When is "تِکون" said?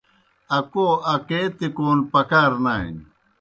1.57-1.97